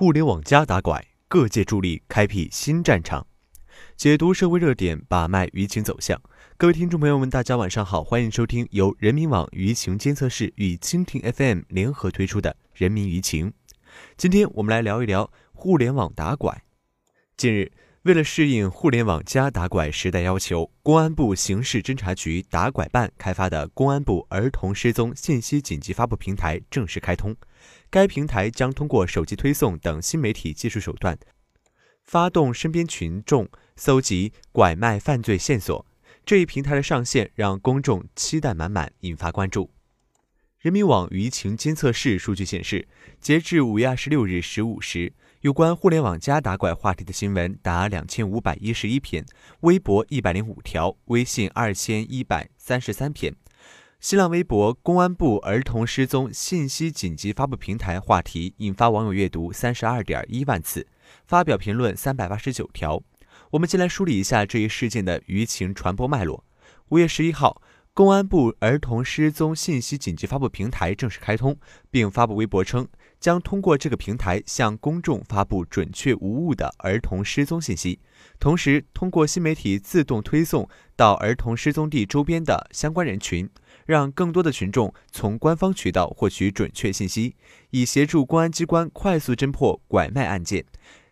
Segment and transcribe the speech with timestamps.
[0.00, 3.26] 互联网加打拐，各界助力开辟新战场。
[3.98, 6.18] 解读社会热点，把脉舆情走向。
[6.56, 13.50] 各位听众朋友们，大家晚上好，欢迎收听由人民网舆情监测室与蜻蜓 FM 联合推出的《人民舆情》。
[14.16, 16.62] 今天我们来聊一聊互联网打拐。
[17.36, 17.70] 近日，
[18.04, 27.36] 为了适应互联网加打拐时代要求，公安部刑事侦查局打拐办开发的公安部儿童失踪信息紧急发布平台正式开通。
[27.90, 31.18] 该平台将通过手机推送等新媒体技术手段，
[32.02, 33.46] 发动身边群众
[33.76, 35.84] 搜集拐卖犯罪线索。
[36.24, 39.70] 这一平台的上线让公众期待满满，引发关注。
[40.58, 42.88] 人民网舆情监测室数据显示，
[43.20, 49.24] 截至五月二十六日十五时，有关互联网加打拐话题的新闻达两千五百一十一篇，
[49.60, 53.34] 微博一百零五条，微信二千一百三十三篇。
[54.00, 60.86] 新浪微博公安部儿童失踪信息紧急发布平台话题引发网友阅读三十二点一万次，
[61.26, 63.02] 发表评论三百八十九条。
[63.52, 66.44] 我们先来梳理一下这一事件的舆情传播脉络。
[66.90, 67.62] 五月十一号，
[67.94, 71.56] 公安部儿童失踪信息紧急发布平台正式开通，
[71.90, 72.86] 并发布微博称，
[73.20, 78.00] 将通过这个平台向公众发布准确无误的儿童失踪信息，
[78.40, 83.48] 同时通过新媒体自动推送到儿童失踪地周边的相关人群。
[83.86, 87.34] 让更多的群众从官方渠道获取准确信息，
[87.70, 90.64] 以协助公安机关快速侦破拐卖案件。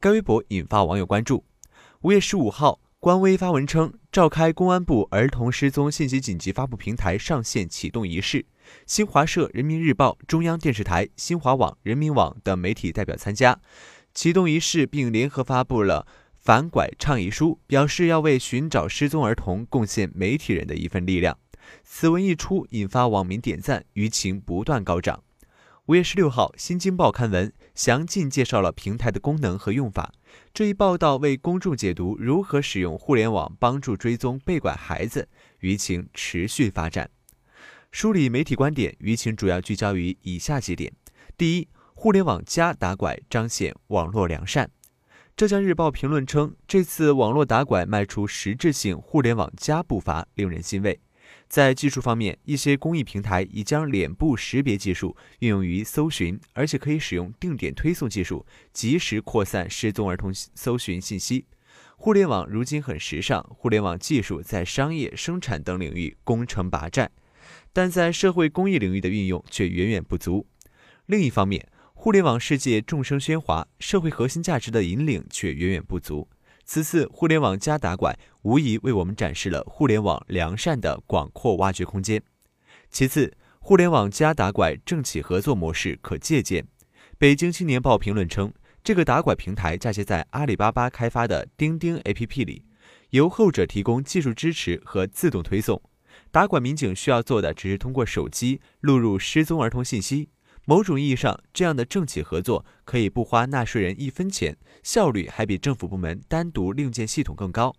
[0.00, 1.44] 该微博引发网友关注。
[2.00, 8.46] 五月十五号，官微发文称，召开公安部儿童失踪信息紧急发布平台上线启动仪式，
[8.86, 13.60] 新华社、人民日报、中央电视台、新华网、人民网等媒体代表参加
[14.14, 16.06] 启动仪式，并联合发布了
[16.38, 21.38] 反拐倡议书，表示要为寻找失踪儿童贡献媒体人的一份力量。
[21.84, 25.22] 此文一出，引发网民点赞，舆情不断高涨。
[25.86, 30.12] 五月十六号，《新京报》刊文详尽介绍了平台的功能和用法。
[30.54, 35.28] 这一报道为公众解读如何使用互联网帮助追踪被拐孩子，
[35.60, 37.10] 舆情持续发展。
[37.92, 40.90] 梳理媒体观点，舆情主要聚焦于以下几点：
[41.36, 44.70] 第一，互联网加打拐彰显网络良善。
[45.36, 50.98] 浙江日报评论称，这次网络打拐迈出实质性互联网加步伐，令人欣慰。
[51.48, 61.44] 在技术方面，一些公益平台已将脸部识别技术运用于搜寻，而且可以使用定点推送技术，及时扩散失踪儿童搜寻信息。
[61.98, 67.10] 互联网如今很时尚，互联网技术在商业、生产等领域攻城拔寨，
[67.72, 70.46] 但在社会公益领域的运用却远远不足。
[71.06, 76.28] 另一方面，互联网世界众生喧哗，社会核心价值的引领却远远不足。
[76.64, 82.22] 此次互联网加打拐，无疑为我们展示了互联网良善的广阔挖掘空间。
[82.88, 86.66] 其次，互联网加打拐政企合作模式可借鉴。
[87.18, 88.52] 北京青年报评论称，
[88.82, 92.64] 这个打拐平台嫁接在阿里巴巴开发的钉钉 APP 里，
[93.10, 95.80] 由后者提供技术支持和自动推送。
[96.32, 100.30] 打拐民警需要做的只是通过手机录入失踪儿童信息。
[100.64, 107.74] 某种意义上，这样的政企合作可以不花纳税人一分钱，效率还比政府部门单独另建系统更高。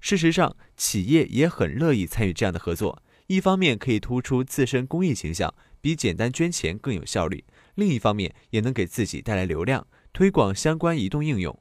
[0.00, 3.00] 事实上，企业也很乐意参与这样的合作。
[3.28, 7.44] 一方面可以突出自身公益形象，比简单捐钱更有效率；
[7.76, 11.56] 另一方面也能给自己带来流量，推广相关移动应用。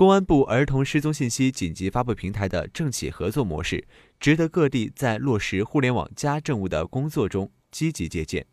[0.00, 3.86] 公安部儿童失踪信息紧急发布平台的政企合作模式，
[4.18, 8.46] 值得各地在落实互联网加政务的工作中积极借鉴。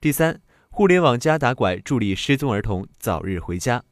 [0.00, 0.40] 第三。
[0.70, 3.84] 互联网加打拐助力失踪儿童早日回家。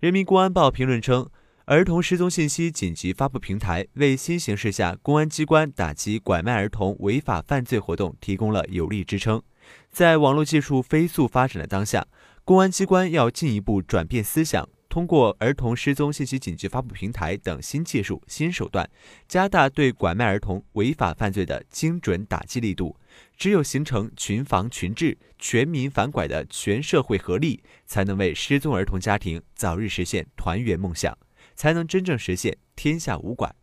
[0.00, 1.28] 人民公安报评论称，
[1.66, 9.42] 儿童失踪信息紧急发布平台为新形势下公安机关打击拐卖儿童违法犯罪活动提供了有力支撑。
[9.90, 12.06] 在网络技术飞速发展的当下，
[12.42, 14.66] 公安机关要进一步转变思想。
[14.96, 18.88] 通过儿童失踪信息紧急发布平台等新技术、新手段，
[19.28, 22.96] 加大对拐卖儿童违法犯罪的精准打击力度。
[23.36, 31.14] 只有形成群防群治、全民反拐的全社会合力，才能为失踪儿童家庭早日实现团圆梦想，
[31.54, 33.54] 才能真正实现天下无拐。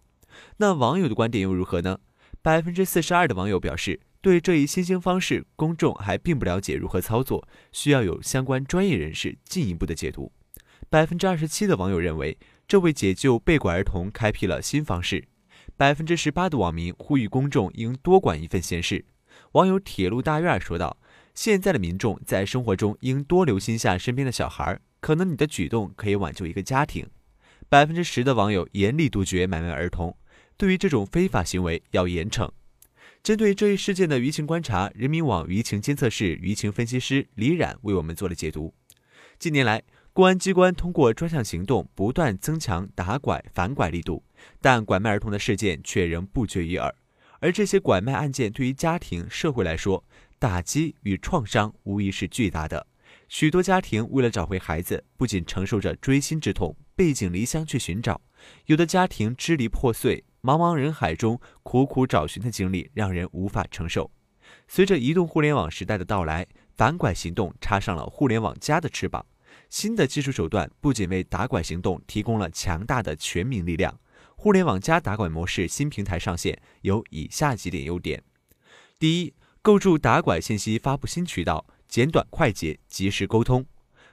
[0.57, 1.97] 那网友的观点又如何呢？
[2.43, 10.31] 百分之四十二的网友表示，对这一新兴方式，公众还并不了解如何操作，需要有相关专业人士进一步的解读。
[10.93, 12.37] 百分之二十七的网友认为，
[12.67, 15.27] 这为解救被拐儿童开辟了新方式。
[15.75, 19.03] 百分之十八的网民呼吁公众应多管一份闲事。
[19.53, 20.95] 网友铁路大院说道
[21.33, 27.09] ：“现在的民众在生活中应多留心下身边的小孩，可能你的举动可以挽救一个家庭。”
[27.67, 30.15] 百分之十的网友严厉杜绝买卖儿童，
[30.57, 32.47] 对于这种非法行为要严惩。
[33.23, 38.75] 针对这一事件的舆情观察，人民网舆情监测室舆情分析师李冉为我们做了解读。
[39.39, 39.81] 近年来，
[40.15, 44.23] 公安机关通过专项行动不断增强打拐反拐力度，
[44.61, 46.93] 但拐卖儿童的事件却仍不绝于耳。
[47.39, 50.03] 而这些拐卖案件对于家庭、社会来说，
[50.37, 52.85] 打击与创伤无疑是巨大的。
[53.27, 58.21] 许多家庭为了找回孩子，不仅承受着锥心之痛，背井离乡去寻找；
[58.67, 64.11] 有的家庭支离破碎，茫茫人海中苦苦找寻的经历让人无法承受。
[64.67, 66.45] 随着移动互联网时代的到来，
[66.75, 69.25] 反拐行动插上了“互联网加”的翅膀。
[69.73, 73.99] 新的技术手段不仅为打拐行动提供了强大的全民力量，
[74.35, 78.21] 互联网加打拐模式新平台上线有以下几点优点：
[78.99, 79.33] 第一，
[79.63, 81.65] 构筑打拐信息发布新渠道。
[81.87, 83.65] 简短快捷，及时沟通。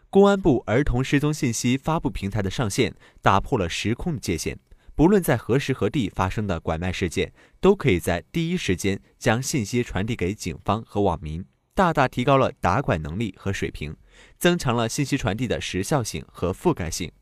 [0.09, 4.59] 公安部儿童失踪信息发布平台的上线，打破了时空的界限。
[4.95, 13.95] 不论在何时何地发生的拐卖事件，都可以在第一时间将信息传递给警方和网民，大大提高了打拐能力和水平，
[14.41, 17.13] 增强了信息传递的时效性和覆盖性。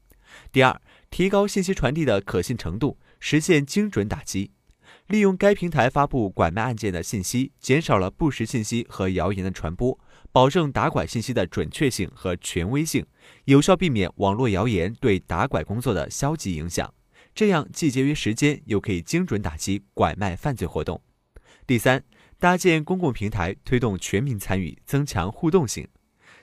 [0.53, 0.81] 第二，
[1.11, 4.53] 提高信息传递的可信程度，实现精准打击。
[5.09, 9.99] 利用该平台发布拐卖案件的信息，减少了不实信息和谣言的传播。
[10.31, 13.05] 保证打拐信息的准确性和权威性，
[13.47, 16.93] 有效避免网络谣言对打拐工作的消极影响。
[17.35, 21.01] 这样既节约时间，又可以精准打击拐卖犯罪活动。
[21.67, 22.05] 第三，
[22.39, 25.89] 搭建公共平台，推动全民参与，增强互动性。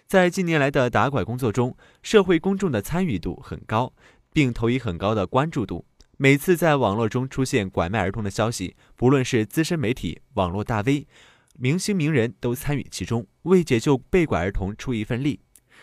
[0.08, 3.92] 在近年来的打拐工作中，社会公众的参与度很高，
[4.32, 5.84] 并投以很高的关注度。
[6.18, 11.08] 每次在网络中出现拐卖儿童的消息，不论是资深媒体、网络大 V。
[11.58, 15.40] 明星名人都参与其中，为解救被拐儿童出一份力。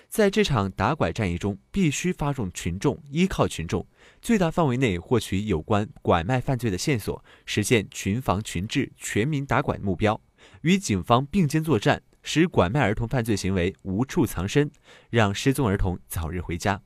[0.08, 3.84] 在这场打拐战役中，必须发动群众，依靠群众，
[4.20, 10.20] 最大范围内获取有关拐卖犯罪的线索，实现群防群治、全民打拐目标。
[10.60, 14.70] 与警方并肩作战，使拐卖儿童犯罪行为无处藏身，
[15.10, 16.82] 让失踪儿童早日回家。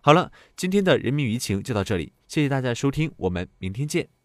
[0.00, 4.19] 好了，今天的人民舆情就到这里，谢谢大家收听，我们明天见。